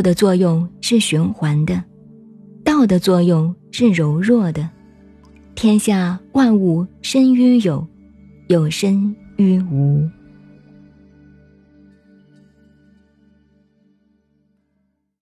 [0.00, 1.82] 的作用是循环的
[2.64, 4.68] 道的作用是柔弱的。
[5.54, 7.86] 天下万物生于有
[8.48, 10.08] 有生于无。